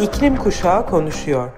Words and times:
İklim 0.00 0.36
Kuşağı 0.36 0.86
konuşuyor. 0.86 1.52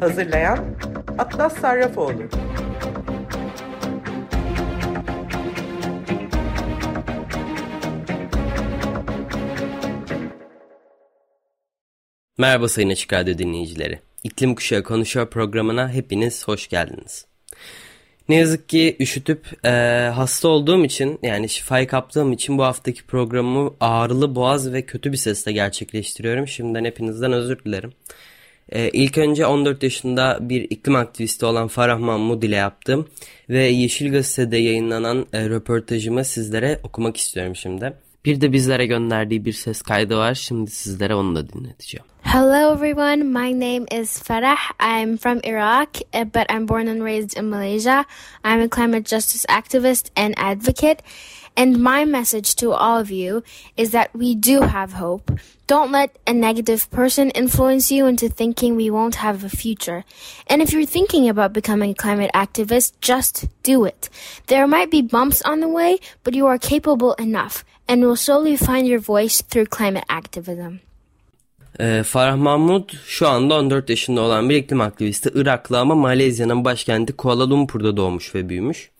Hazırlayan 0.00 0.58
Atlas 1.18 1.60
Sarrafoğlu. 1.60 2.22
Merhaba 12.38 12.68
Sayın 12.68 12.90
Açık 12.90 13.12
Radyo 13.12 13.38
dinleyicileri. 13.38 14.00
İklim 14.24 14.54
Kuşağı 14.54 14.82
Konuşuyor 14.82 15.30
programına 15.30 15.90
hepiniz 15.90 16.48
hoş 16.48 16.68
geldiniz. 16.68 17.26
Ne 18.28 18.36
yazık 18.36 18.68
ki 18.68 18.96
üşütüp 19.00 19.66
e, 19.66 19.70
hasta 20.14 20.48
olduğum 20.48 20.84
için 20.84 21.18
yani 21.22 21.48
şifayı 21.48 21.86
kaptığım 21.86 22.32
için 22.32 22.58
bu 22.58 22.62
haftaki 22.62 23.02
programımı 23.04 23.74
ağrılı 23.80 24.34
boğaz 24.34 24.72
ve 24.72 24.82
kötü 24.82 25.12
bir 25.12 25.16
sesle 25.16 25.52
gerçekleştiriyorum. 25.52 26.48
Şimdiden 26.48 26.84
hepinizden 26.84 27.32
özür 27.32 27.64
dilerim. 27.64 27.92
E, 28.72 28.90
ilk 28.90 29.18
önce 29.18 29.46
14 29.46 29.82
yaşında 29.82 30.38
bir 30.40 30.62
iklim 30.70 30.96
aktivisti 30.96 31.46
olan 31.46 31.68
Farah 31.68 31.98
Mahmud 31.98 32.42
ile 32.42 32.56
yaptım 32.56 33.08
ve 33.48 33.64
Yeşil 33.64 34.12
Gazete'de 34.12 34.56
yayınlanan 34.56 35.26
e, 35.32 35.48
röportajımı 35.48 36.24
sizlere 36.24 36.80
okumak 36.82 37.16
istiyorum 37.16 37.56
şimdi. 37.56 37.92
Bir 38.24 38.40
de 38.40 38.52
bizlere 38.52 38.86
gönderdiği 38.86 39.44
bir 39.44 39.52
ses 39.52 39.82
kaydı 39.82 40.16
var. 40.16 40.34
Şimdi 40.34 40.70
sizlere 40.70 41.14
onu 41.14 41.34
da 41.34 41.48
dinleteceğim. 41.48 42.06
Hello, 42.30 42.74
everyone. 42.74 43.32
My 43.32 43.52
name 43.52 43.86
is 43.90 44.22
Farah. 44.22 44.58
I'm 44.78 45.16
from 45.16 45.40
Iraq, 45.44 45.96
eh, 46.12 46.24
but 46.24 46.46
I'm 46.50 46.66
born 46.66 46.86
and 46.86 47.02
raised 47.02 47.38
in 47.38 47.48
Malaysia. 47.48 48.04
I'm 48.44 48.60
a 48.60 48.68
climate 48.68 49.06
justice 49.06 49.46
activist 49.48 50.10
and 50.14 50.34
advocate. 50.36 51.02
And 51.56 51.82
my 51.82 52.04
message 52.04 52.54
to 52.56 52.72
all 52.72 52.98
of 52.98 53.10
you 53.10 53.42
is 53.78 53.92
that 53.92 54.14
we 54.14 54.34
do 54.34 54.60
have 54.60 54.92
hope. 54.92 55.30
Don't 55.66 55.90
let 55.90 56.18
a 56.26 56.34
negative 56.34 56.90
person 56.90 57.30
influence 57.30 57.90
you 57.90 58.04
into 58.04 58.28
thinking 58.28 58.76
we 58.76 58.90
won't 58.90 59.14
have 59.14 59.42
a 59.42 59.48
future. 59.48 60.04
And 60.48 60.60
if 60.60 60.74
you're 60.74 60.84
thinking 60.84 61.30
about 61.30 61.54
becoming 61.54 61.92
a 61.92 61.94
climate 61.94 62.30
activist, 62.34 63.00
just 63.00 63.48
do 63.62 63.86
it. 63.86 64.10
There 64.48 64.66
might 64.66 64.90
be 64.90 65.00
bumps 65.00 65.40
on 65.48 65.60
the 65.60 65.68
way, 65.68 65.98
but 66.24 66.34
you 66.34 66.46
are 66.46 66.58
capable 66.58 67.14
enough 67.14 67.64
and 67.88 68.02
will 68.02 68.16
slowly 68.16 68.58
find 68.58 68.86
your 68.86 69.00
voice 69.00 69.40
through 69.40 69.72
climate 69.72 70.04
activism. 70.10 70.82
Ee, 71.80 72.02
Farah 72.02 72.36
Mahmud 72.36 72.90
şu 73.06 73.28
anda 73.28 73.54
14 73.54 73.90
yaşında 73.90 74.20
olan 74.20 74.48
bir 74.48 74.56
iklim 74.56 74.80
aktivisti. 74.80 75.30
Iraklı 75.34 75.78
ama 75.78 75.94
Malezya'nın 75.94 76.64
başkenti 76.64 77.12
Kuala 77.12 77.50
Lumpur'da 77.50 77.96
doğmuş 77.96 78.34
ve 78.34 78.48
büyümüş. 78.48 78.90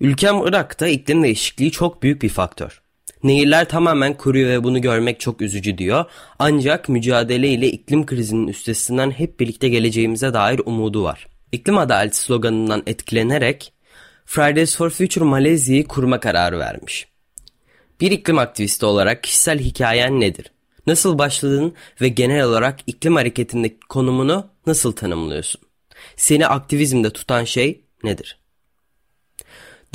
Ülkem 0.00 0.36
Irak'ta 0.46 0.88
iklim 0.88 1.22
değişikliği 1.22 1.70
çok 1.70 2.02
büyük 2.02 2.22
bir 2.22 2.28
faktör. 2.28 2.82
Nehirler 3.22 3.68
tamamen 3.68 4.16
kuruyor 4.16 4.50
ve 4.50 4.64
bunu 4.64 4.80
görmek 4.80 5.20
çok 5.20 5.40
üzücü 5.40 5.78
diyor. 5.78 6.04
Ancak 6.38 6.88
mücadele 6.88 7.48
ile 7.48 7.66
iklim 7.68 8.06
krizinin 8.06 8.48
üstesinden 8.48 9.10
hep 9.10 9.40
birlikte 9.40 9.68
geleceğimize 9.68 10.34
dair 10.34 10.60
umudu 10.66 11.04
var. 11.04 11.26
İklim 11.52 11.78
adaleti 11.78 12.16
sloganından 12.16 12.82
etkilenerek 12.86 13.72
Fridays 14.24 14.76
for 14.76 14.90
Future 14.90 15.24
Malezya'yı 15.24 15.88
kurma 15.88 16.20
kararı 16.20 16.58
vermiş. 16.58 17.06
Bir 18.00 18.10
iklim 18.10 18.38
aktivisti 18.38 18.86
olarak 18.86 19.22
kişisel 19.22 19.58
hikayen 19.58 20.20
nedir? 20.20 20.46
Nasıl 20.86 21.18
başladın 21.18 21.74
ve 22.00 22.08
genel 22.08 22.44
olarak 22.44 22.80
iklim 22.86 23.16
hareketindeki 23.16 23.80
konumunu 23.88 24.46
nasıl 24.66 24.92
tanımlıyorsun? 24.92 25.60
Seni 26.16 26.46
aktivizmde 26.46 27.10
tutan 27.10 27.44
şey 27.44 27.84
nedir? 28.04 28.38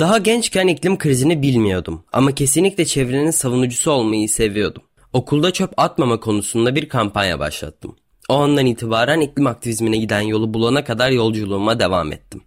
Daha 0.00 0.18
gençken 0.18 0.66
iklim 0.66 0.98
krizini 0.98 1.42
bilmiyordum 1.42 2.04
ama 2.12 2.34
kesinlikle 2.34 2.84
çevrenin 2.84 3.30
savunucusu 3.30 3.90
olmayı 3.90 4.28
seviyordum. 4.28 4.82
Okulda 5.12 5.52
çöp 5.52 5.70
atmama 5.76 6.20
konusunda 6.20 6.74
bir 6.74 6.88
kampanya 6.88 7.38
başlattım. 7.38 7.96
O 8.28 8.34
andan 8.34 8.66
itibaren 8.66 9.20
iklim 9.20 9.46
aktivizmine 9.46 9.96
giden 9.96 10.20
yolu 10.20 10.54
bulana 10.54 10.84
kadar 10.84 11.10
yolculuğuma 11.10 11.80
devam 11.80 12.12
ettim. 12.12 12.42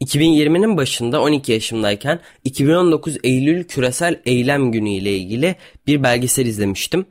2020'nin 0.00 0.76
başında 0.76 1.22
12 1.22 1.52
yaşımdayken 1.52 2.20
2019 2.44 3.16
Eylül 3.24 3.64
Küresel 3.64 4.20
Eylem 4.24 4.72
Günü 4.72 4.90
ile 4.90 5.16
ilgili 5.16 5.56
bir 5.86 6.02
belgesel 6.02 6.46
izlemiştim. 6.46 7.06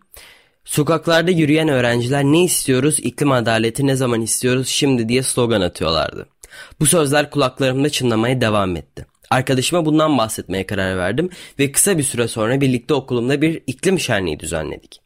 Sokaklarda 0.65 1.31
yürüyen 1.31 1.67
öğrenciler 1.67 2.23
ne 2.23 2.43
istiyoruz, 2.43 2.99
iklim 2.99 3.31
adaleti 3.31 3.87
ne 3.87 3.95
zaman 3.95 4.21
istiyoruz 4.21 4.67
şimdi 4.67 5.09
diye 5.09 5.23
slogan 5.23 5.61
atıyorlardı. 5.61 6.27
Bu 6.79 6.85
sözler 6.85 7.29
kulaklarımda 7.29 7.89
çınlamaya 7.89 8.41
devam 8.41 8.75
etti. 8.75 9.05
Arkadaşıma 9.29 9.85
bundan 9.85 10.17
bahsetmeye 10.17 10.65
karar 10.65 10.97
verdim 10.97 11.29
ve 11.59 11.71
kısa 11.71 11.97
bir 11.97 12.03
süre 12.03 12.27
sonra 12.27 12.61
birlikte 12.61 12.93
okulumda 12.93 13.41
bir 13.41 13.61
iklim 13.67 13.99
şenliği 13.99 14.39
düzenledik. 14.39 15.01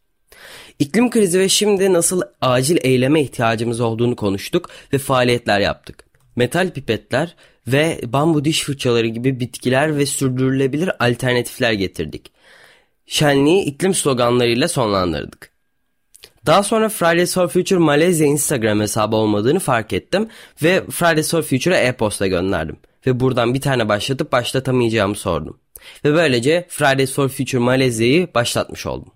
İklim 0.80 1.10
krizi 1.10 1.40
ve 1.40 1.50
şimdi 1.50 1.94
nasıl 1.94 2.22
acil 2.42 2.78
eyleme 2.82 3.22
ihtiyacımız 3.22 3.82
olduğunu 3.82 4.16
konuştuk 4.16 4.70
ve 4.94 4.98
faaliyetler 4.98 5.60
yaptık. 5.60 6.06
Metal 6.36 6.70
pipetler 6.70 7.36
ve 7.68 8.00
bambu 8.04 8.46
diş 8.46 8.64
fırçaları 8.64 9.08
gibi 9.08 9.40
bitkiler 9.40 9.98
ve 9.98 10.06
sürdürülebilir 10.06 11.06
alternatifler 11.06 11.72
getirdik. 11.72 12.35
Şenliği 13.08 13.64
iklim 13.64 13.94
sloganlarıyla 13.94 14.68
sonlandırdık. 14.68 15.56
Daha 16.46 16.64
sonra 16.64 16.90
Fridays 16.90 17.34
for 17.34 17.48
Future 17.48 17.80
Malezya 17.80 18.28
Instagram 18.28 18.80
hesabı 18.80 19.16
olmadığını 19.16 19.60
fark 19.60 19.94
ettim 19.94 20.30
ve 20.64 20.84
Fridays 20.90 21.32
for 21.32 21.42
Future'a 21.42 21.78
e-posta 21.78 22.28
gönderdim. 22.28 22.78
Ve 23.08 23.20
buradan 23.20 23.54
bir 23.54 23.62
tane 23.62 23.90
başlatıp 23.90 24.32
başlatamayacağımı 24.32 25.16
sordum. 25.16 25.60
Ve 26.06 26.14
böylece 26.14 26.66
Fridays 26.70 27.14
for 27.14 27.30
Future 27.30 27.62
Malezya'yı 27.62 28.28
başlatmış 28.36 28.86
oldum. 28.86 29.14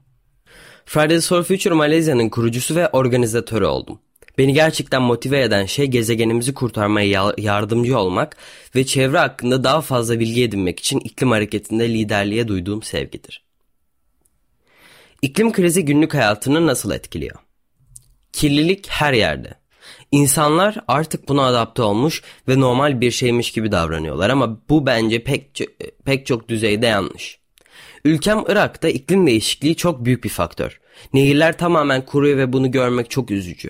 Fridays 0.86 1.30
for 1.30 1.44
Future 1.44 1.74
Malezya'nın 1.74 2.30
kurucusu 2.30 2.76
ve 2.76 2.90
organizatörü 2.90 3.66
oldum. 3.66 4.00
Beni 4.38 4.54
gerçekten 4.54 5.02
motive 5.02 5.42
eden 5.42 5.66
şey 5.66 5.86
gezegenimizi 5.86 6.54
kurtarmaya 6.54 7.34
yardımcı 7.38 7.98
olmak 7.98 8.38
ve 8.76 8.86
çevre 8.86 9.18
hakkında 9.18 9.64
daha 9.64 9.82
fazla 9.82 10.20
bilgi 10.20 10.44
edinmek 10.44 10.80
için 10.80 11.00
iklim 11.00 11.32
hareketinde 11.32 11.90
liderliğe 11.90 12.48
duyduğum 12.48 12.84
sevgidir. 12.84 13.49
İklim 15.22 15.52
krizi 15.52 15.86
günlük 15.86 16.14
hayatını 16.14 16.68
nasıl 16.68 16.92
etkiliyor? 16.92 17.36
Kirlilik 18.34 18.88
her 18.90 19.14
yerde. 19.14 19.54
İnsanlar 20.12 20.78
artık 20.88 21.30
buna 21.30 21.46
adapte 21.46 21.82
olmuş 21.82 22.24
ve 22.48 22.60
normal 22.60 23.02
bir 23.02 23.12
şeymiş 23.12 23.52
gibi 23.52 23.72
davranıyorlar 23.72 24.30
ama 24.30 24.62
bu 24.70 24.86
bence 24.86 25.24
pek, 25.24 25.62
pek 26.06 26.26
çok 26.26 26.50
düzeyde 26.50 26.86
yanlış. 26.86 27.40
Ülkem 28.06 28.44
Irak'ta 28.48 28.90
iklim 28.90 29.28
değişikliği 29.28 29.76
çok 29.76 30.06
büyük 30.06 30.24
bir 30.24 30.30
faktör. 30.30 30.80
Nehirler 31.14 31.58
tamamen 31.58 32.06
kuruyor 32.06 32.38
ve 32.38 32.54
bunu 32.54 32.72
görmek 32.72 33.10
çok 33.10 33.32
üzücü. 33.32 33.70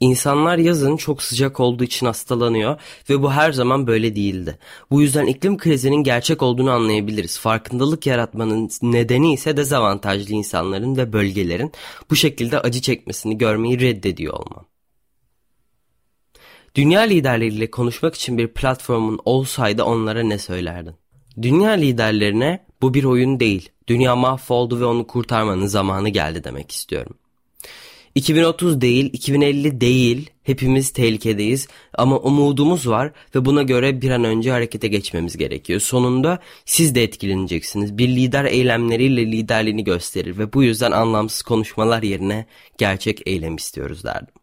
İnsanlar 0.00 0.58
yazın 0.58 0.96
çok 0.96 1.22
sıcak 1.22 1.60
olduğu 1.60 1.84
için 1.84 2.06
hastalanıyor 2.06 2.80
ve 3.10 3.22
bu 3.22 3.32
her 3.32 3.52
zaman 3.52 3.86
böyle 3.86 4.16
değildi. 4.16 4.58
Bu 4.90 5.02
yüzden 5.02 5.26
iklim 5.26 5.58
krizinin 5.58 6.02
gerçek 6.02 6.42
olduğunu 6.42 6.70
anlayabiliriz. 6.70 7.38
Farkındalık 7.38 8.06
yaratmanın 8.06 8.70
nedeni 8.82 9.32
ise 9.32 9.56
dezavantajlı 9.56 10.34
insanların 10.34 10.96
ve 10.96 11.12
bölgelerin 11.12 11.72
bu 12.10 12.16
şekilde 12.16 12.60
acı 12.60 12.80
çekmesini 12.80 13.38
görmeyi 13.38 13.80
reddediyor 13.80 14.34
olmam. 14.34 14.66
Dünya 16.74 17.00
liderleriyle 17.00 17.70
konuşmak 17.70 18.14
için 18.14 18.38
bir 18.38 18.48
platformun 18.48 19.20
olsaydı 19.24 19.84
onlara 19.84 20.22
ne 20.22 20.38
söylerdin? 20.38 20.94
Dünya 21.42 21.70
liderlerine 21.70 22.66
bu 22.82 22.94
bir 22.94 23.04
oyun 23.04 23.40
değil. 23.40 23.68
Dünya 23.86 24.16
mahvoldu 24.16 24.80
ve 24.80 24.84
onu 24.84 25.06
kurtarmanın 25.06 25.66
zamanı 25.66 26.08
geldi 26.08 26.44
demek 26.44 26.72
istiyorum. 26.72 27.14
2030 28.14 28.80
değil, 28.80 29.10
2050 29.12 29.80
değil. 29.80 30.30
Hepimiz 30.42 30.90
tehlikedeyiz 30.90 31.68
ama 31.94 32.18
umudumuz 32.18 32.88
var 32.88 33.12
ve 33.34 33.44
buna 33.44 33.62
göre 33.62 34.02
bir 34.02 34.10
an 34.10 34.24
önce 34.24 34.50
harekete 34.50 34.88
geçmemiz 34.88 35.36
gerekiyor. 35.36 35.80
Sonunda 35.80 36.38
siz 36.64 36.94
de 36.94 37.02
etkileneceksiniz. 37.02 37.98
Bir 37.98 38.08
lider 38.08 38.44
eylemleriyle 38.44 39.26
liderliğini 39.26 39.84
gösterir 39.84 40.38
ve 40.38 40.52
bu 40.52 40.62
yüzden 40.62 40.90
anlamsız 40.90 41.42
konuşmalar 41.42 42.02
yerine 42.02 42.46
gerçek 42.78 43.26
eylem 43.26 43.56
istiyoruz 43.56 44.04
derdim. 44.04 44.34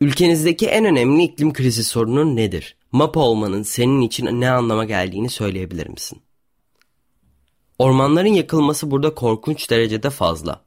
Ülkenizdeki 0.00 0.66
en 0.66 0.84
önemli 0.84 1.22
iklim 1.22 1.52
krizi 1.52 1.84
sorunu 1.84 2.36
nedir? 2.36 2.76
MAPA 2.92 3.20
olmanın 3.20 3.62
senin 3.62 4.00
için 4.00 4.40
ne 4.40 4.50
anlama 4.50 4.84
geldiğini 4.84 5.28
söyleyebilir 5.28 5.88
misin? 5.88 6.22
Ormanların 7.78 8.32
yakılması 8.32 8.90
burada 8.90 9.14
korkunç 9.14 9.70
derecede 9.70 10.10
fazla. 10.10 10.64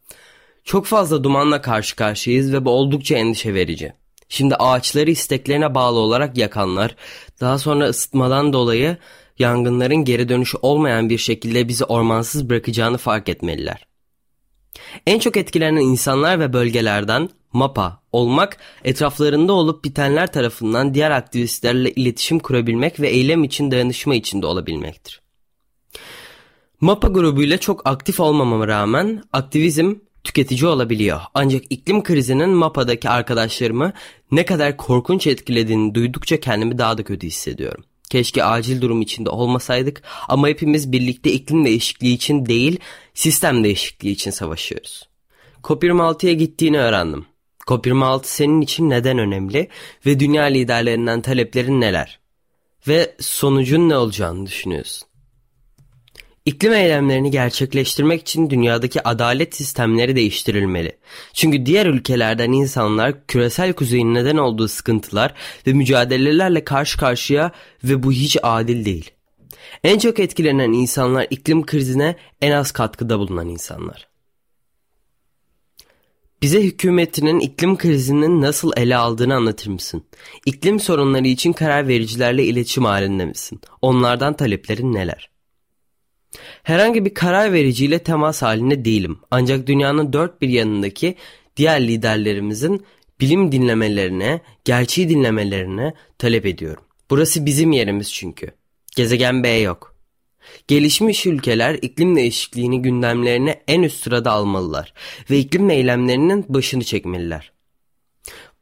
Çok 0.65 0.85
fazla 0.85 1.23
dumanla 1.23 1.61
karşı 1.61 1.95
karşıyayız 1.95 2.53
ve 2.53 2.65
bu 2.65 2.69
oldukça 2.69 3.15
endişe 3.15 3.53
verici. 3.53 3.93
Şimdi 4.29 4.55
ağaçları 4.55 5.11
isteklerine 5.11 5.75
bağlı 5.75 5.99
olarak 5.99 6.37
yakanlar, 6.37 6.95
daha 7.41 7.57
sonra 7.57 7.85
ısıtmadan 7.85 8.53
dolayı 8.53 8.97
yangınların 9.39 10.05
geri 10.05 10.29
dönüşü 10.29 10.57
olmayan 10.61 11.09
bir 11.09 11.17
şekilde 11.17 11.67
bizi 11.67 11.85
ormansız 11.85 12.49
bırakacağını 12.49 12.97
fark 12.97 13.29
etmeliler. 13.29 13.87
En 15.07 15.19
çok 15.19 15.37
etkilenen 15.37 15.81
insanlar 15.81 16.39
ve 16.39 16.53
bölgelerden 16.53 17.29
MAPA 17.53 18.01
olmak, 18.11 18.57
etraflarında 18.83 19.53
olup 19.53 19.83
bitenler 19.83 20.31
tarafından 20.31 20.93
diğer 20.93 21.11
aktivistlerle 21.11 21.91
iletişim 21.91 22.39
kurabilmek 22.39 22.99
ve 22.99 23.09
eylem 23.09 23.43
için 23.43 23.71
dayanışma 23.71 24.15
içinde 24.15 24.45
olabilmektir. 24.45 25.21
MAPA 26.81 27.07
grubuyla 27.07 27.57
çok 27.57 27.87
aktif 27.87 28.19
olmamama 28.19 28.67
rağmen 28.67 29.23
aktivizm 29.33 29.95
tüketici 30.25 30.65
olabiliyor. 30.65 31.21
Ancak 31.33 31.63
iklim 31.69 32.03
krizinin 32.03 32.49
MAPA'daki 32.49 33.09
arkadaşlarımı 33.09 33.93
ne 34.31 34.45
kadar 34.45 34.77
korkunç 34.77 35.27
etkilediğini 35.27 35.95
duydukça 35.95 36.39
kendimi 36.39 36.77
daha 36.77 36.97
da 36.97 37.03
kötü 37.03 37.27
hissediyorum. 37.27 37.83
Keşke 38.09 38.43
acil 38.43 38.81
durum 38.81 39.01
içinde 39.01 39.29
olmasaydık 39.29 40.01
ama 40.27 40.47
hepimiz 40.47 40.91
birlikte 40.91 41.31
iklim 41.31 41.65
değişikliği 41.65 42.13
için 42.13 42.45
değil, 42.45 42.79
sistem 43.13 43.63
değişikliği 43.63 44.11
için 44.11 44.31
savaşıyoruz. 44.31 45.09
COP26'ya 45.63 46.33
gittiğini 46.33 46.79
öğrendim. 46.79 47.25
COP26 47.67 48.21
senin 48.23 48.61
için 48.61 48.89
neden 48.89 49.17
önemli 49.17 49.69
ve 50.05 50.19
dünya 50.19 50.43
liderlerinden 50.43 51.21
taleplerin 51.21 51.81
neler? 51.81 52.19
Ve 52.87 53.15
sonucun 53.19 53.89
ne 53.89 53.97
olacağını 53.97 54.45
düşünüyorsun? 54.45 55.07
İklim 56.45 56.73
eylemlerini 56.73 57.31
gerçekleştirmek 57.31 58.21
için 58.21 58.49
dünyadaki 58.49 59.07
adalet 59.07 59.55
sistemleri 59.55 60.15
değiştirilmeli. 60.15 60.97
Çünkü 61.33 61.65
diğer 61.65 61.85
ülkelerden 61.85 62.51
insanlar 62.51 63.27
küresel 63.27 63.73
kuzeyin 63.73 64.13
neden 64.13 64.37
olduğu 64.37 64.67
sıkıntılar 64.67 65.33
ve 65.67 65.73
mücadelelerle 65.73 66.63
karşı 66.63 66.97
karşıya 66.97 67.51
ve 67.83 68.03
bu 68.03 68.11
hiç 68.11 68.37
adil 68.43 68.85
değil. 68.85 69.11
En 69.83 69.99
çok 69.99 70.19
etkilenen 70.19 70.71
insanlar 70.71 71.27
iklim 71.29 71.65
krizine 71.65 72.15
en 72.41 72.51
az 72.51 72.71
katkıda 72.71 73.19
bulunan 73.19 73.49
insanlar. 73.49 74.07
Bize 76.41 76.63
hükümetinin 76.63 77.39
iklim 77.39 77.77
krizinin 77.77 78.41
nasıl 78.41 78.71
ele 78.77 78.95
aldığını 78.97 79.35
anlatır 79.35 79.69
mısın? 79.69 80.03
İklim 80.45 80.79
sorunları 80.79 81.27
için 81.27 81.53
karar 81.53 81.87
vericilerle 81.87 82.43
iletişim 82.43 82.85
halinde 82.85 83.25
misin? 83.25 83.61
Onlardan 83.81 84.35
taleplerin 84.35 84.93
neler? 84.93 85.34
Herhangi 86.63 87.05
bir 87.05 87.13
karar 87.13 87.53
vericiyle 87.53 87.99
temas 87.99 88.41
halinde 88.41 88.85
değilim. 88.85 89.19
Ancak 89.31 89.67
dünyanın 89.67 90.13
dört 90.13 90.41
bir 90.41 90.49
yanındaki 90.49 91.15
diğer 91.57 91.87
liderlerimizin 91.87 92.85
bilim 93.21 93.51
dinlemelerine, 93.51 94.41
gerçeği 94.65 95.09
dinlemelerine 95.09 95.93
talep 96.17 96.45
ediyorum. 96.45 96.83
Burası 97.09 97.45
bizim 97.45 97.71
yerimiz 97.71 98.13
çünkü. 98.13 98.51
Gezegen 98.95 99.43
B 99.43 99.49
yok. 99.49 99.95
Gelişmiş 100.67 101.25
ülkeler 101.25 101.73
iklim 101.81 102.15
değişikliğini 102.15 102.81
gündemlerine 102.81 103.63
en 103.67 103.83
üst 103.83 104.03
sırada 104.03 104.31
almalılar 104.31 104.93
ve 105.29 105.39
iklim 105.39 105.69
eylemlerinin 105.69 106.45
başını 106.49 106.83
çekmeliler. 106.83 107.54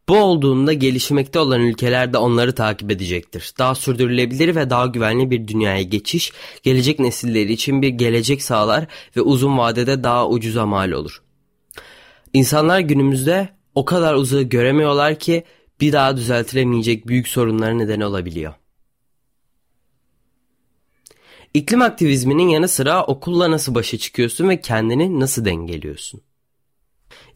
Bu 0.09 0.17
olduğunda 0.17 0.73
gelişmekte 0.73 1.39
olan 1.39 1.61
ülkeler 1.61 2.13
de 2.13 2.17
onları 2.17 2.55
takip 2.55 2.91
edecektir. 2.91 3.53
Daha 3.59 3.75
sürdürülebilir 3.75 4.55
ve 4.55 4.69
daha 4.69 4.85
güvenli 4.85 5.31
bir 5.31 5.47
dünyaya 5.47 5.81
geçiş, 5.81 6.33
gelecek 6.63 6.99
nesiller 6.99 7.45
için 7.45 7.81
bir 7.81 7.89
gelecek 7.89 8.41
sağlar 8.43 8.87
ve 9.17 9.21
uzun 9.21 9.57
vadede 9.57 10.03
daha 10.03 10.29
ucuza 10.29 10.65
mal 10.65 10.91
olur. 10.91 11.21
İnsanlar 12.33 12.79
günümüzde 12.79 13.49
o 13.75 13.85
kadar 13.85 14.13
uzağı 14.13 14.41
göremiyorlar 14.41 15.19
ki 15.19 15.43
bir 15.81 15.93
daha 15.93 16.17
düzeltilemeyecek 16.17 17.07
büyük 17.07 17.27
sorunlara 17.27 17.73
neden 17.73 18.01
olabiliyor. 18.01 18.53
İklim 21.53 21.81
aktivizminin 21.81 22.49
yanı 22.49 22.67
sıra 22.67 23.03
okulla 23.03 23.51
nasıl 23.51 23.75
başa 23.75 23.97
çıkıyorsun 23.97 24.49
ve 24.49 24.61
kendini 24.61 25.19
nasıl 25.19 25.45
dengeliyorsun? 25.45 26.21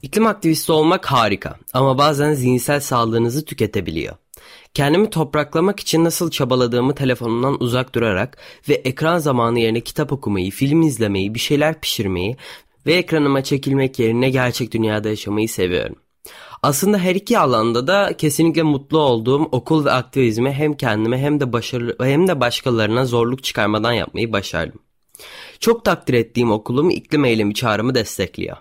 İklim 0.01 0.27
aktivisti 0.27 0.71
olmak 0.71 1.05
harika 1.05 1.57
ama 1.73 1.97
bazen 1.97 2.33
zihinsel 2.33 2.79
sağlığınızı 2.79 3.45
tüketebiliyor. 3.45 4.15
Kendimi 4.73 5.09
topraklamak 5.09 5.79
için 5.79 6.03
nasıl 6.03 6.31
çabaladığımı 6.31 6.95
telefonumdan 6.95 7.63
uzak 7.63 7.95
durarak 7.95 8.37
ve 8.69 8.73
ekran 8.73 9.17
zamanı 9.17 9.59
yerine 9.59 9.81
kitap 9.81 10.11
okumayı, 10.11 10.51
film 10.51 10.81
izlemeyi, 10.81 11.33
bir 11.35 11.39
şeyler 11.39 11.81
pişirmeyi 11.81 12.37
ve 12.85 12.93
ekranıma 12.93 13.43
çekilmek 13.43 13.99
yerine 13.99 14.29
gerçek 14.29 14.71
dünyada 14.71 15.09
yaşamayı 15.09 15.49
seviyorum. 15.49 15.95
Aslında 16.63 16.97
her 16.97 17.15
iki 17.15 17.39
alanda 17.39 17.87
da 17.87 18.17
kesinlikle 18.17 18.63
mutlu 18.63 18.99
olduğum 18.99 19.43
okul 19.51 19.85
ve 19.85 19.91
aktivizmi 19.91 20.51
hem 20.51 20.73
kendime 20.73 21.17
hem 21.17 21.39
de 21.39 21.53
başarılı 21.53 21.95
hem 22.05 22.27
de 22.27 22.39
başkalarına 22.39 23.05
zorluk 23.05 23.43
çıkarmadan 23.43 23.93
yapmayı 23.93 24.33
başardım. 24.33 24.79
Çok 25.59 25.85
takdir 25.85 26.13
ettiğim 26.13 26.51
okulum 26.51 26.89
iklim 26.89 27.25
eylemi 27.25 27.53
çağrımı 27.53 27.95
destekliyor. 27.95 28.57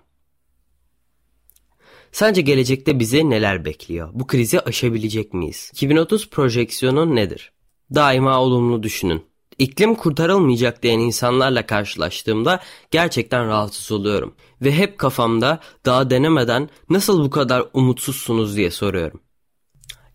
Sence 2.13 2.41
gelecekte 2.41 2.99
bizi 2.99 3.31
neler 3.31 3.65
bekliyor? 3.65 4.11
Bu 4.13 4.27
krizi 4.27 4.61
aşabilecek 4.61 5.35
miyiz? 5.35 5.71
2030 5.73 6.31
projeksiyonu 6.31 7.17
nedir? 7.17 7.53
Daima 7.95 8.41
olumlu 8.41 8.83
düşünün. 8.83 9.25
İklim 9.59 9.95
kurtarılmayacak 9.95 10.83
diyen 10.83 10.99
insanlarla 10.99 11.67
karşılaştığımda 11.67 12.61
gerçekten 12.91 13.49
rahatsız 13.49 13.93
oluyorum. 13.93 14.35
Ve 14.63 14.73
hep 14.73 14.99
kafamda 14.99 15.61
daha 15.85 16.11
denemeden 16.11 16.69
nasıl 16.91 17.25
bu 17.25 17.31
kadar 17.31 17.65
umutsuzsunuz 17.73 18.57
diye 18.57 18.71
soruyorum. 18.71 19.21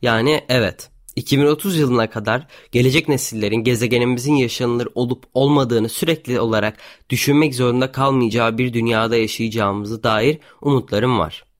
Yani 0.01 0.43
evet 0.49 0.89
2030 1.15 1.77
yılına 1.77 2.09
kadar 2.09 2.47
gelecek 2.71 3.09
nesillerin 3.09 3.63
gezegenimizin 3.63 4.35
yaşanılır 4.35 4.87
olup 4.95 5.23
olmadığını 5.33 5.89
sürekli 5.89 6.39
olarak 6.39 6.77
düşünmek 7.09 7.55
zorunda 7.55 7.91
kalmayacağı 7.91 8.57
bir 8.57 8.73
dünyada 8.73 9.15
yaşayacağımızı 9.15 10.03
dair 10.03 10.39
umutlarım 10.61 11.19
var. 11.19 11.50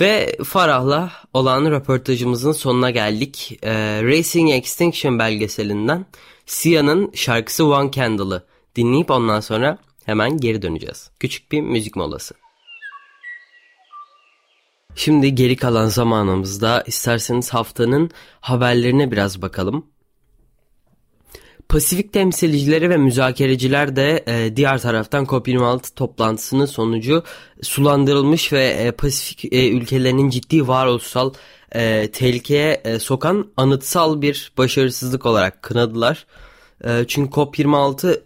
Ve 0.00 0.36
Farah'la 0.44 1.12
olan 1.34 1.70
röportajımızın 1.70 2.52
sonuna 2.52 2.90
geldik. 2.90 3.58
Ee, 3.62 4.02
Racing 4.02 4.50
Extinction 4.50 5.18
belgeselinden 5.18 6.06
Sia'nın 6.46 7.10
şarkısı 7.14 7.66
One 7.66 7.90
Candle'ı 7.90 8.42
dinleyip 8.76 9.10
ondan 9.10 9.40
sonra 9.40 9.78
hemen 10.04 10.36
geri 10.36 10.62
döneceğiz. 10.62 11.10
Küçük 11.20 11.52
bir 11.52 11.60
müzik 11.60 11.96
molası. 11.96 12.34
Şimdi 14.94 15.34
geri 15.34 15.56
kalan 15.56 15.86
zamanımızda 15.86 16.84
isterseniz 16.86 17.50
haftanın 17.50 18.10
haberlerine 18.40 19.10
biraz 19.10 19.42
bakalım. 19.42 19.86
Pasifik 21.68 22.12
temsilcileri 22.12 22.90
ve 22.90 22.96
müzakereciler 22.96 23.96
de 23.96 24.24
e, 24.26 24.56
diğer 24.56 24.78
taraftan 24.78 25.24
COP26 25.24 25.94
toplantısının 25.94 26.66
sonucu 26.66 27.22
sulandırılmış 27.62 28.52
ve 28.52 28.66
e, 28.66 28.90
Pasifik 28.90 29.52
e, 29.52 29.68
ülkelerinin 29.68 30.30
ciddi 30.30 30.68
varoluşsal 30.68 31.32
e, 31.74 32.10
tehlikeye 32.12 32.80
e, 32.84 32.98
sokan 32.98 33.46
anıtsal 33.56 34.22
bir 34.22 34.52
başarısızlık 34.58 35.26
olarak 35.26 35.62
kınadılar. 35.62 36.26
E, 36.84 37.04
çünkü 37.08 37.30
COP26 37.30 38.20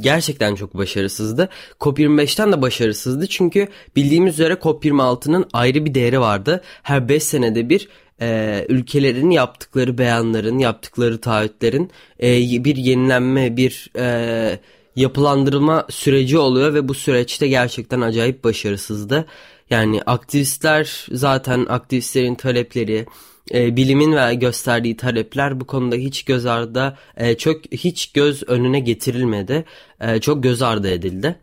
gerçekten 0.00 0.54
çok 0.54 0.76
başarısızdı. 0.76 1.48
COP25'ten 1.80 2.52
de 2.52 2.62
başarısızdı 2.62 3.26
çünkü 3.26 3.68
bildiğimiz 3.96 4.34
üzere 4.34 4.54
COP26'nın 4.54 5.48
ayrı 5.52 5.84
bir 5.84 5.94
değeri 5.94 6.20
vardı. 6.20 6.62
Her 6.82 7.08
5 7.08 7.22
senede 7.22 7.68
bir 7.68 7.88
e, 8.20 8.66
ülkelerin 8.68 9.30
yaptıkları 9.30 9.98
beyanların, 9.98 10.58
yaptıkları 10.58 11.20
taahhütlerin 11.20 11.90
e, 12.22 12.64
bir 12.64 12.76
yenilenme, 12.76 13.56
bir 13.56 13.90
e, 13.96 14.58
yapılandırılma 14.96 15.86
süreci 15.90 16.38
oluyor 16.38 16.74
ve 16.74 16.88
bu 16.88 16.94
süreçte 16.94 17.48
gerçekten 17.48 18.00
acayip 18.00 18.44
başarısızdı. 18.44 19.26
Yani 19.70 20.02
aktivistler 20.02 21.06
zaten 21.12 21.66
aktivistlerin 21.68 22.34
talepleri, 22.34 23.06
e, 23.54 23.76
bilimin 23.76 24.12
ve 24.12 24.34
gösterdiği 24.34 24.96
talepler 24.96 25.60
bu 25.60 25.66
konuda 25.66 25.96
hiç 25.96 26.24
göz 26.24 26.46
ardı, 26.46 26.98
e, 27.16 27.36
çok 27.36 27.72
hiç 27.72 28.12
göz 28.12 28.42
önüne 28.46 28.80
getirilmedi, 28.80 29.64
e, 30.00 30.20
çok 30.20 30.42
göz 30.42 30.62
ardı 30.62 30.90
edildi. 30.90 31.36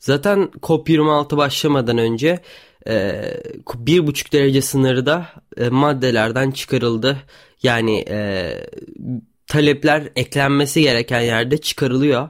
Zaten 0.00 0.50
COP26 0.62 1.36
başlamadan 1.36 1.98
önce 1.98 2.40
bir 3.74 4.06
buçuk 4.06 4.32
derece 4.32 4.62
sınırı 4.62 5.06
da 5.06 5.26
e, 5.56 5.68
maddelerden 5.68 6.50
çıkarıldı. 6.50 7.16
Yani 7.62 8.04
e, 8.08 8.50
talepler 9.46 10.08
eklenmesi 10.16 10.82
gereken 10.82 11.20
yerde 11.20 11.58
çıkarılıyor. 11.58 12.28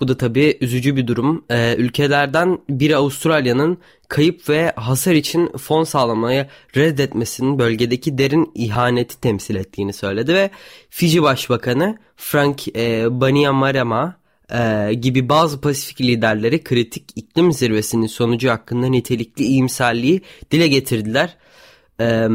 Bu 0.00 0.08
da 0.08 0.16
tabii 0.16 0.58
üzücü 0.60 0.96
bir 0.96 1.06
durum. 1.06 1.44
Ee, 1.50 1.74
ülkelerden 1.78 2.58
biri 2.68 2.96
Avustralya'nın 2.96 3.78
kayıp 4.08 4.48
ve 4.48 4.72
hasar 4.76 5.12
için 5.12 5.52
fon 5.56 5.84
sağlamaya 5.84 6.48
reddetmesinin 6.76 7.58
bölgedeki 7.58 8.18
derin 8.18 8.50
ihaneti 8.54 9.20
temsil 9.20 9.56
ettiğini 9.56 9.92
söyledi 9.92 10.34
ve 10.34 10.50
Fiji 10.90 11.22
Başbakanı 11.22 11.98
Frank 12.16 12.76
e, 12.76 13.06
Bainimarama 13.20 14.16
e, 14.52 14.94
gibi 14.94 15.28
bazı 15.28 15.60
Pasifik 15.60 16.00
liderleri 16.00 16.64
kritik 16.64 17.04
iklim 17.16 17.52
zirvesinin 17.52 18.06
sonucu 18.06 18.50
hakkında 18.50 18.86
nitelikli 18.86 19.44
iyimserliği 19.44 20.20
dile 20.50 20.68
getirdiler. 20.68 21.36
E, 22.00 22.28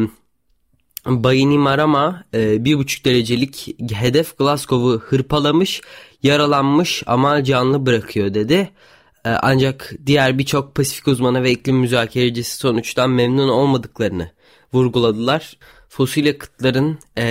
Bainimarama 1.06 2.24
e, 2.34 2.66
bir 2.66 2.78
buçuk 2.78 3.06
derecelik 3.06 3.75
hedef 3.94 4.38
Glasgow'u 4.38 5.00
hırpalamış, 5.00 5.82
yaralanmış 6.24 7.04
ama 7.06 7.44
canlı 7.44 7.86
bırakıyor 7.86 8.34
dedi. 8.34 8.70
E, 9.25 9.30
ancak 9.30 9.94
diğer 10.06 10.38
birçok 10.38 10.75
Pasifik 10.75 11.08
uzmanı 11.08 11.44
ve 11.44 11.51
iklim 11.51 11.78
müzakerecisi 11.78 12.56
sonuçtan 12.56 13.10
memnun 13.10 13.50
olmadıklarını 13.50 14.32
vurguladılar. 14.74 15.58
Fosil 15.89 16.25
yakıtların 16.25 17.00
e, 17.17 17.24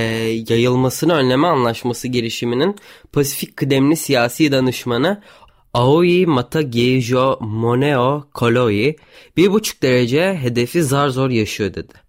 yayılmasını 0.48 1.14
önleme 1.14 1.46
anlaşması 1.46 2.08
girişiminin 2.08 2.76
Pasifik 3.12 3.56
kıdemli 3.56 3.96
siyasi 3.96 4.52
danışmanı 4.52 5.22
Aoi 5.74 6.26
Matagejo 6.26 7.38
Moneo 7.40 8.28
Koloi 8.34 8.96
bir 9.36 9.52
buçuk 9.52 9.82
derece 9.82 10.38
hedefi 10.42 10.82
zar 10.82 11.08
zor 11.08 11.30
yaşıyor 11.30 11.74
dedi. 11.74 12.07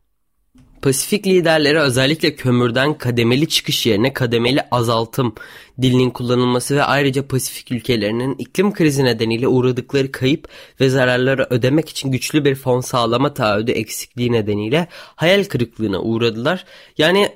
Pasifik 0.82 1.28
liderleri 1.28 1.80
özellikle 1.80 2.36
kömürden 2.36 2.98
kademeli 2.98 3.48
çıkış 3.48 3.86
yerine 3.86 4.14
kademeli 4.14 4.62
azaltım 4.72 5.36
dilinin 5.82 6.10
kullanılması 6.10 6.76
ve 6.76 6.84
ayrıca 6.84 7.28
Pasifik 7.28 7.72
ülkelerinin 7.72 8.36
iklim 8.38 8.74
krizi 8.74 9.04
nedeniyle 9.04 9.48
uğradıkları 9.48 10.12
kayıp 10.12 10.48
ve 10.80 10.90
zararları 10.90 11.48
ödemek 11.50 11.90
için 11.90 12.12
güçlü 12.12 12.46
bir 12.46 12.56
fon 12.56 12.82
sağlama 12.82 13.34
taahhüdü 13.34 13.72
eksikliği 13.72 14.32
nedeniyle 14.32 14.88
hayal 15.16 15.44
kırıklığına 15.44 16.02
uğradılar. 16.02 16.66
Yani 16.98 17.30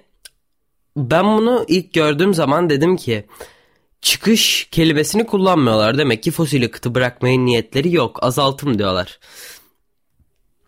ben 0.97 1.25
bunu 1.25 1.65
ilk 1.67 1.93
gördüğüm 1.93 2.33
zaman 2.33 2.69
dedim 2.69 2.97
ki 2.97 3.25
çıkış 4.01 4.67
kelimesini 4.71 5.25
kullanmıyorlar. 5.25 5.97
Demek 5.97 6.23
ki 6.23 6.31
fosil 6.31 6.61
yakıtı 6.61 6.95
bırakmaya 6.95 7.39
niyetleri 7.39 7.95
yok. 7.95 8.23
Azaltım 8.23 8.79
diyorlar 8.79 9.19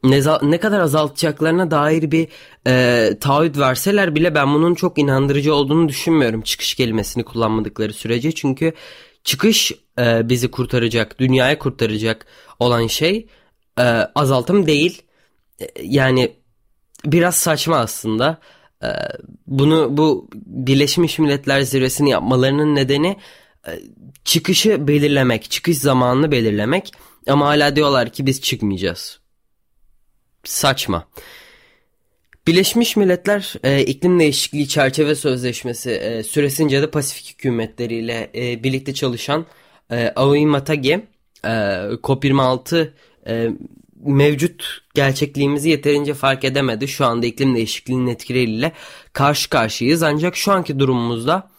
ne, 0.09 0.21
ne 0.51 0.59
kadar 0.59 0.79
azaltacaklarına 0.79 1.71
dair 1.71 2.11
bir 2.11 2.27
e, 2.67 3.17
taahhüt 3.19 3.57
verseler 3.57 4.15
bile 4.15 4.35
ben 4.35 4.53
bunun 4.53 4.75
çok 4.75 4.97
inandırıcı 4.97 5.55
olduğunu 5.55 5.89
düşünmüyorum 5.89 6.41
çıkış 6.41 6.75
kelimesini 6.75 7.23
kullanmadıkları 7.23 7.93
sürece. 7.93 8.31
Çünkü 8.31 8.73
çıkış 9.23 9.71
e, 9.99 10.29
bizi 10.29 10.51
kurtaracak, 10.51 11.19
dünyayı 11.19 11.59
kurtaracak 11.59 12.25
olan 12.59 12.87
şey 12.87 13.27
e, 13.79 13.83
azaltım 14.15 14.67
değil. 14.67 15.01
E, 15.61 15.65
yani 15.83 16.35
biraz 17.05 17.35
saçma 17.35 17.77
aslında. 17.77 18.39
E, 18.83 18.87
bunu 19.47 19.97
bu 19.97 20.29
Birleşmiş 20.45 21.19
Milletler 21.19 21.61
Zirvesi'ni 21.61 22.09
yapmalarının 22.09 22.75
nedeni 22.75 23.17
e, 23.67 23.71
çıkışı 24.23 24.87
belirlemek, 24.87 25.51
çıkış 25.51 25.77
zamanını 25.77 26.31
belirlemek. 26.31 26.91
Ama 27.27 27.47
hala 27.47 27.75
diyorlar 27.75 28.09
ki 28.09 28.25
biz 28.25 28.41
çıkmayacağız 28.41 29.24
saçma. 30.49 31.07
Birleşmiş 32.47 32.95
Milletler 32.95 33.53
e, 33.63 33.81
iklim 33.81 34.19
değişikliği 34.19 34.67
çerçeve 34.67 35.15
sözleşmesi 35.15 35.91
e, 35.91 36.23
süresince 36.23 36.81
de 36.81 36.91
Pasifik 36.91 37.29
hükümetleriyle 37.29 38.31
e, 38.35 38.63
birlikte 38.63 38.93
çalışan 38.93 39.45
e, 39.91 40.13
Aoi 40.15 40.41
e, 40.41 40.47
COP26 42.03 42.89
e, 43.27 43.49
mevcut 44.05 44.81
gerçekliğimizi 44.93 45.69
yeterince 45.69 46.13
fark 46.13 46.43
edemedi. 46.43 46.87
Şu 46.87 47.05
anda 47.05 47.25
iklim 47.25 47.55
değişikliğinin 47.55 48.07
etkileriyle 48.07 48.71
karşı 49.13 49.49
karşıyayız. 49.49 50.03
Ancak 50.03 50.35
şu 50.35 50.51
anki 50.51 50.79
durumumuzda 50.79 51.49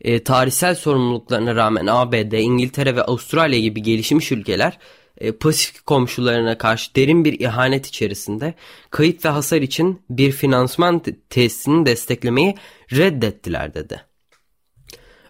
e, 0.00 0.24
tarihsel 0.24 0.74
sorumluluklarına 0.74 1.54
rağmen 1.54 1.86
ABD, 1.86 2.32
İngiltere 2.32 2.96
ve 2.96 3.02
Avustralya 3.02 3.60
gibi 3.60 3.82
gelişmiş 3.82 4.32
ülkeler 4.32 4.78
e, 5.18 5.32
Pasifik 5.32 5.86
komşularına 5.86 6.58
karşı 6.58 6.94
derin 6.94 7.24
bir 7.24 7.40
ihanet 7.40 7.86
içerisinde 7.86 8.54
kayıp 8.90 9.24
ve 9.24 9.28
hasar 9.28 9.62
için 9.62 10.02
bir 10.10 10.32
finansman 10.32 11.02
tesisini 11.30 11.86
desteklemeyi 11.86 12.54
reddettiler 12.92 13.74
dedi. 13.74 14.02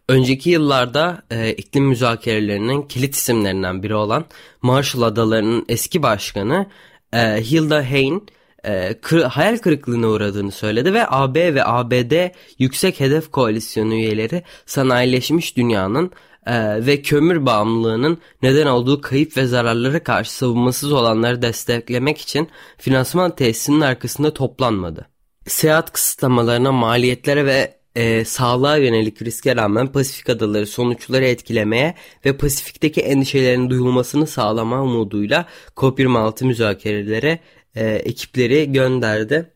Önceki 0.08 0.50
yıllarda 0.50 1.22
e, 1.30 1.52
iklim 1.52 1.84
müzakerelerinin 1.84 2.82
kilit 2.82 3.14
isimlerinden 3.14 3.82
biri 3.82 3.94
olan 3.94 4.24
Marshall 4.62 5.02
Adaları'nın 5.02 5.64
eski 5.68 6.02
başkanı 6.02 6.66
e, 7.12 7.18
Hilda 7.18 7.90
Hain 7.90 8.26
e, 8.64 8.94
kır, 9.02 9.22
hayal 9.22 9.58
kırıklığına 9.58 10.08
uğradığını 10.08 10.52
söyledi 10.52 10.94
ve 10.94 11.06
AB 11.08 11.54
ve 11.54 11.64
ABD 11.64 12.30
Yüksek 12.58 13.00
Hedef 13.00 13.30
Koalisyonu 13.30 13.94
üyeleri 13.94 14.42
sanayileşmiş 14.66 15.56
dünyanın 15.56 16.12
e, 16.46 16.86
ve 16.86 17.02
kömür 17.02 17.46
bağımlılığının 17.46 18.18
neden 18.42 18.66
olduğu 18.66 19.00
kayıp 19.00 19.36
ve 19.36 19.46
zararlara 19.46 20.02
karşı 20.02 20.32
savunmasız 20.32 20.92
olanları 20.92 21.42
desteklemek 21.42 22.18
için 22.18 22.48
finansman 22.78 23.36
tesisinin 23.36 23.80
arkasında 23.80 24.34
toplanmadı. 24.34 25.06
Seyahat 25.46 25.92
kısıtlamalarına, 25.92 26.72
maliyetlere 26.72 27.46
ve 27.46 27.76
e, 27.96 28.24
sağlığa 28.24 28.76
yönelik 28.76 29.22
riske 29.22 29.56
rağmen 29.56 29.92
Pasifik 29.92 30.30
adaları 30.30 30.66
sonuçları 30.66 31.24
etkilemeye 31.24 31.94
ve 32.24 32.36
Pasifik'teki 32.36 33.00
endişelerin 33.00 33.70
duyulmasını 33.70 34.26
sağlama 34.26 34.82
umuduyla 34.82 35.46
COP26 35.76 36.44
müzakerelere 36.46 37.38
e, 37.74 37.86
ekipleri 37.86 38.72
gönderdi. 38.72 39.55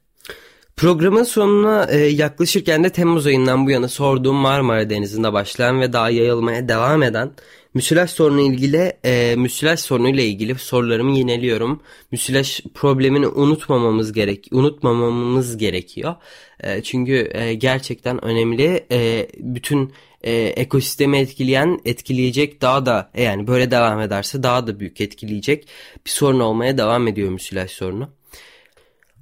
Programın 0.80 1.22
sonuna 1.22 1.84
e, 1.90 1.98
yaklaşırken 1.98 2.84
de 2.84 2.90
Temmuz 2.90 3.26
ayından 3.26 3.66
bu 3.66 3.70
yana 3.70 3.88
sorduğum 3.88 4.36
Marmara 4.36 4.90
Denizi'nde 4.90 5.32
başlayan 5.32 5.80
ve 5.80 5.92
daha 5.92 6.10
yayılmaya 6.10 6.68
devam 6.68 7.02
eden 7.02 7.30
müsilaj 7.74 8.10
sorunu 8.10 8.40
ilgili 8.40 8.92
e, 9.04 9.34
müsilaj 9.36 9.80
sorunuyla 9.80 10.22
ilgili 10.22 10.54
sorularımı 10.54 11.18
yineliyorum. 11.18 11.80
Müsilaj 12.12 12.60
problemini 12.74 13.28
unutmamamız 13.28 14.12
gerek 14.12 14.48
unutmamamız 14.52 15.56
gerekiyor. 15.56 16.14
E, 16.60 16.82
çünkü 16.82 17.30
e, 17.34 17.54
gerçekten 17.54 18.24
önemli. 18.24 18.86
E, 18.92 19.28
bütün 19.38 19.92
e, 20.22 20.32
ekosistemi 20.32 21.18
etkileyen 21.18 21.80
etkileyecek 21.84 22.62
daha 22.62 22.86
da 22.86 23.10
e, 23.14 23.22
yani 23.22 23.46
böyle 23.46 23.70
devam 23.70 24.00
ederse 24.00 24.42
daha 24.42 24.66
da 24.66 24.80
büyük 24.80 25.00
etkileyecek 25.00 25.68
bir 26.06 26.10
sorun 26.10 26.40
olmaya 26.40 26.78
devam 26.78 27.08
ediyor 27.08 27.30
müsilaj 27.30 27.70
sorunu. 27.70 28.19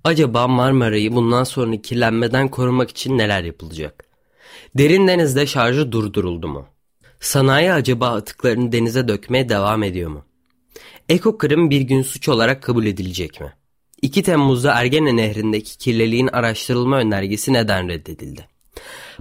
Acaba 0.05 0.49
Marmara'yı 0.49 1.13
bundan 1.13 1.45
sonraki 1.45 1.83
kirlenmeden 1.83 2.49
korumak 2.49 2.91
için 2.91 3.19
neler 3.19 3.43
yapılacak? 3.43 4.05
Derin 4.75 5.09
denizde 5.09 5.47
şarjı 5.47 5.93
durduruldu 5.93 6.49
mu? 6.49 6.67
Sanayi 7.21 7.73
acaba 7.73 8.09
atıklarını 8.09 8.73
denize 8.73 9.09
dökmeye 9.09 9.49
devam 9.49 9.83
ediyor 9.83 10.11
mu? 10.11 10.25
Ekokırım 11.09 11.71
bir 11.71 11.81
gün 11.81 12.03
suç 12.03 12.29
olarak 12.29 12.63
kabul 12.63 12.87
edilecek 12.87 13.41
mi? 13.41 13.53
2 14.03 14.23
Temmuz'da 14.23 14.73
Ergene 14.73 15.17
Nehri'ndeki 15.17 15.79
kirliliğin 15.79 16.27
araştırılma 16.27 16.99
önergesi 16.99 17.53
neden 17.53 17.89
reddedildi? 17.89 18.49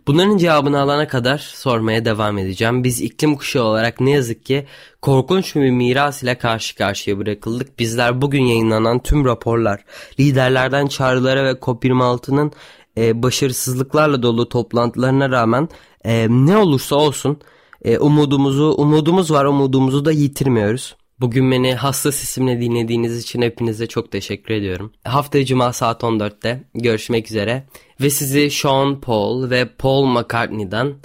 Bunların 0.07 0.37
cevabını 0.37 0.79
alana 0.79 1.07
kadar 1.07 1.37
sormaya 1.37 2.05
devam 2.05 2.37
edeceğim. 2.37 2.83
Biz 2.83 3.01
iklim 3.01 3.35
kuşağı 3.35 3.63
olarak 3.63 3.99
ne 3.99 4.11
yazık 4.11 4.45
ki 4.45 4.65
korkunç 5.01 5.55
bir 5.55 5.71
miras 5.71 6.23
ile 6.23 6.37
karşı 6.37 6.75
karşıya 6.75 7.17
bırakıldık. 7.17 7.79
Bizler 7.79 8.21
bugün 8.21 8.43
yayınlanan 8.43 8.99
tüm 9.03 9.25
raporlar, 9.25 9.85
liderlerden 10.19 10.87
çağrılara 10.87 11.45
ve 11.45 11.51
COP26'nın 11.51 12.51
e, 12.97 13.23
başarısızlıklarla 13.23 14.23
dolu 14.23 14.49
toplantılarına 14.49 15.29
rağmen 15.29 15.69
e, 16.05 16.27
ne 16.29 16.57
olursa 16.57 16.95
olsun 16.95 17.39
e, 17.81 17.97
umudumuzu, 17.97 18.73
umudumuz 18.77 19.31
var 19.31 19.45
umudumuzu 19.45 20.05
da 20.05 20.11
yitirmiyoruz. 20.11 20.95
Bugün 21.19 21.51
beni 21.51 21.75
hassas 21.75 22.24
isimle 22.24 22.62
dinlediğiniz 22.62 23.24
için 23.24 23.41
hepinize 23.41 23.88
çok 23.88 24.12
teşekkür 24.12 24.53
ediyorum. 24.53 24.93
Hafta 25.03 25.45
Cuma 25.45 25.74
saat 25.74 26.03
14'te 26.03 26.63
görüşmek 26.75 27.27
üzere. 27.27 27.63
Ve 28.01 28.09
sizi 28.09 28.51
Sean 28.51 29.01
Paul 29.01 29.50
ve 29.50 29.65
Paul 29.77 30.05
McCartney'den 30.05 30.95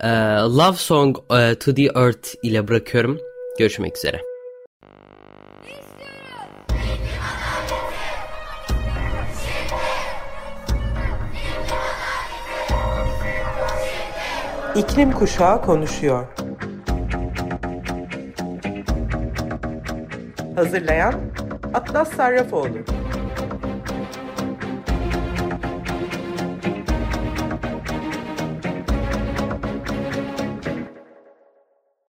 e, 0.00 0.08
Love 0.40 0.76
Song 0.76 1.16
e, 1.30 1.54
to 1.54 1.74
the 1.74 1.82
Earth 1.82 2.28
ile 2.42 2.68
bırakıyorum. 2.68 3.18
Görüşmek 3.58 3.96
üzere. 3.96 4.20
İklim 14.76 15.12
Kuşağı 15.12 15.62
konuşuyor. 15.62 16.43
Hazırlayan 20.54 21.14
Atlas 21.74 22.08
Sarrafoğlu 22.12 22.78